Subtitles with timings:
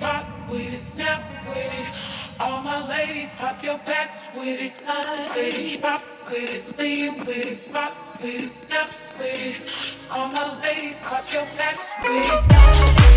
[0.00, 2.40] lean with it, snap with it.
[2.40, 7.72] All my ladies, pop your backs with it, it, drop with it, lean with it,
[7.72, 9.60] pop with it, snap with it.
[10.10, 13.07] All my ladies, pop your backs with it.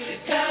[0.00, 0.47] It's time.